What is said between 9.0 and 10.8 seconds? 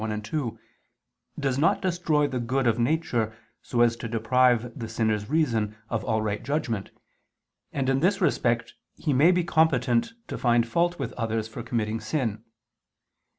may be competent to find